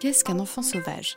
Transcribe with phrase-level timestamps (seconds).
[0.00, 1.16] Qu'est-ce qu'un enfant sauvage?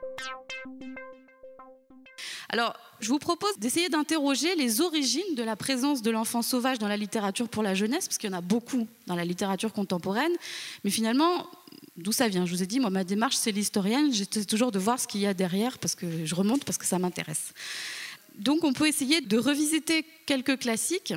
[2.50, 6.88] Alors, je vous propose d'essayer d'interroger les origines de la présence de l'enfant sauvage dans
[6.88, 10.32] la littérature pour la jeunesse, parce qu'il y en a beaucoup dans la littérature contemporaine.
[10.84, 11.46] Mais finalement,
[11.98, 12.46] d'où ça vient?
[12.46, 14.12] Je vous ai dit, moi, ma démarche, c'est l'historienne.
[14.12, 16.86] J'essaie toujours de voir ce qu'il y a derrière, parce que je remonte, parce que
[16.86, 17.54] ça m'intéresse.
[18.36, 21.14] Donc, on peut essayer de revisiter quelques classiques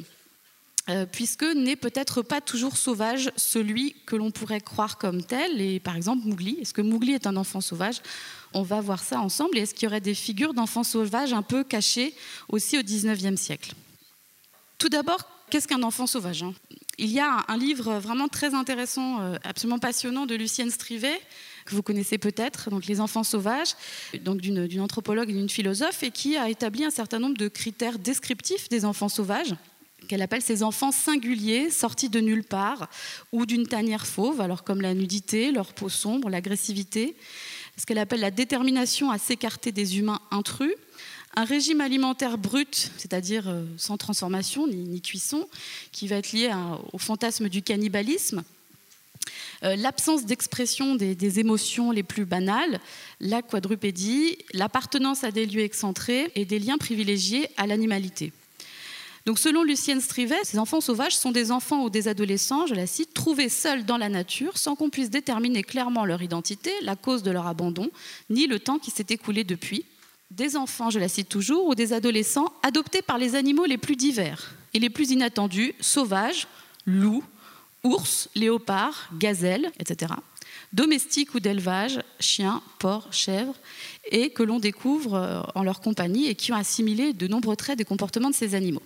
[1.12, 5.60] puisque n'est peut-être pas toujours sauvage celui que l'on pourrait croire comme tel.
[5.60, 8.02] Et par exemple, Mowgli, est-ce que Mowgli est un enfant sauvage?
[8.52, 9.58] On va voir ça ensemble.
[9.58, 12.14] Et est-ce qu'il y aurait des figures d'enfants sauvages un peu cachées
[12.48, 13.74] aussi au XIXe siècle?
[14.78, 16.54] Tout d'abord, qu'est-ce qu'un enfant sauvage hein?
[16.98, 21.18] Il y a un livre vraiment très intéressant, euh, absolument passionnant de Lucienne Strivet,
[21.64, 23.74] que vous connaissez peut-être, donc Les enfants sauvages,
[24.20, 27.98] donc d'une anthropologue et d'une philosophe, et qui a établi un certain nombre de critères
[27.98, 29.54] descriptifs des enfants sauvages
[30.08, 32.88] qu'elle appelle ces enfants singuliers, sortis de nulle part,
[33.32, 37.16] ou d'une tanière fauve, alors comme la nudité, leur peau sombre, l'agressivité,
[37.76, 40.74] ce qu'elle appelle la détermination à s'écarter des humains intrus,
[41.34, 45.48] un régime alimentaire brut, c'est-à-dire euh, sans transformation ni, cuisson,
[45.90, 46.50] qui va être lié
[46.92, 48.42] au fantasme du cannibalisme,
[49.64, 52.80] euh, l'absence d'expression des, des, émotions les plus banales,
[53.20, 58.32] la quadrupédie, l'appartenance à des lieux excentrés et des liens privilégiés à l'animalité.
[59.24, 62.88] Donc selon Lucienne Strivet, ces enfants sauvages sont des enfants ou des adolescents, je la
[62.88, 67.22] cite, trouvés seuls dans la nature sans qu'on puisse déterminer clairement leur identité, la cause
[67.22, 67.90] de leur abandon,
[68.30, 69.84] ni le temps qui s'est écoulé depuis.
[70.32, 73.96] Des enfants, je la cite toujours, ou des adolescents adoptés par les animaux les plus
[73.96, 76.48] divers et les plus inattendus, sauvages,
[76.86, 77.22] loups,
[77.84, 80.14] ours, léopards, gazelles, etc.
[80.72, 83.54] Domestiques ou d'élevage, chiens, porcs, chèvres,
[84.10, 87.78] et que l'on découvre euh, en leur compagnie et qui ont assimilé de nombreux traits
[87.78, 88.82] des comportements de ces animaux.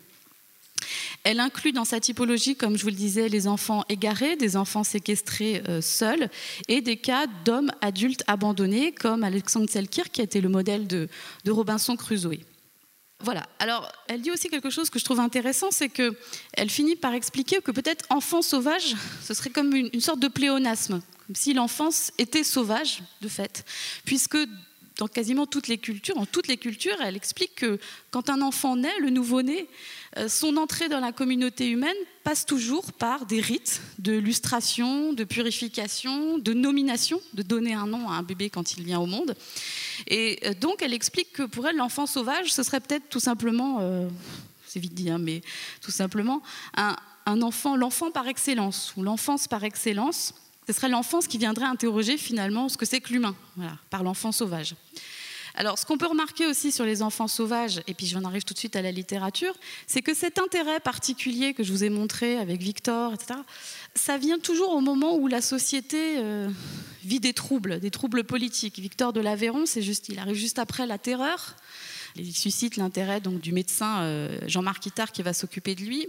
[1.29, 4.85] Elle inclut dans sa typologie, comme je vous le disais, les enfants égarés, des enfants
[4.85, 6.31] séquestrés euh, seuls
[6.69, 11.09] et des cas d'hommes adultes abandonnés, comme Alexandre Selkirk, qui a été le modèle de,
[11.49, 12.39] Robinson Crusoe.
[13.25, 13.45] Voilà.
[13.59, 17.61] Alors, elle dit aussi quelque chose que je trouve intéressant, c'est qu'elle finit par expliquer
[17.61, 22.13] que peut-être enfant sauvage, ce serait comme une, une sorte de pléonasme, comme si l'enfance
[22.19, 23.65] était sauvage, de fait,
[24.05, 24.39] puisque
[24.99, 27.79] dans quasiment toutes les cultures, en toutes les cultures, elle explique que
[28.11, 29.69] quand un enfant naît, le nouveau-né,
[30.17, 35.25] euh, son entrée dans la communauté humaine passe toujours par des rites de lustration, de
[35.25, 39.37] purification, de nomination, de donner un nom à un bébé quand il vient au monde.
[40.07, 43.79] Et euh, donc elle explique que pour elle, l'enfant sauvage, ce serait peut-être tout simplement,
[43.81, 44.09] euh,
[44.67, 45.43] c'est vite dit, hein, mais
[45.83, 46.43] tout simplement
[46.75, 46.97] un,
[47.27, 50.33] un enfant, l'enfant par excellence, ou l'enfance par excellence
[50.67, 53.37] ce serait l'enfance qui viendrait interroger finalement ce que c'est que l'humain,
[53.91, 54.75] par l'enfant sauvage.
[55.59, 58.53] Alors, ce qu'on peut remarquer aussi sur les enfants sauvages, et puis j'en arrive tout
[58.53, 59.55] de suite à la littérature,
[59.87, 63.41] c'est que cet intérêt particulier que je vous ai montré avec Victor, etc.,
[63.95, 66.51] ça vient toujours au moment où la société euh,
[67.05, 68.79] vit des troubles, des troubles politiques.
[68.79, 71.57] Victor de l'Aveyron, c'est juste, il arrive juste après la terreur.
[72.17, 76.07] Il suscite l'intérêt donc du médecin euh, Jean-Marc Ittard qui va s'occuper de lui.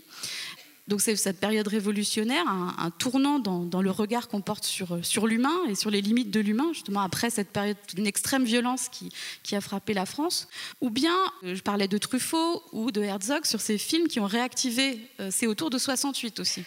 [0.88, 5.58] Donc c'est cette période révolutionnaire, un, tournant dans, le regard qu'on porte sur, sur l'humain
[5.68, 9.62] et sur les limites de l'humain, justement après cette période d'une extrême violence qui, a
[9.62, 10.48] frappé la France.
[10.82, 14.26] Ou bien, euh, je parlais de Truffaut ou de Herzog sur ces films qui ont
[14.26, 16.64] réactivé, euh, c'est autour de 68 aussi.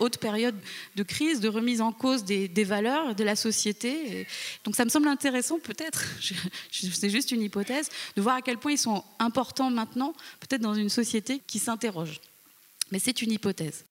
[0.00, 0.56] Haute période
[0.96, 4.26] de crise, de remise en cause des valeurs de la société.
[4.64, 6.06] Donc ça me semble intéressant, peut-être,
[6.72, 10.74] c'est juste une hypothèse, de voir à quel point ils sont importants maintenant, peut-être dans
[10.74, 12.18] une société qui s'interroge.
[12.90, 13.84] Mais c'est une hypothèse.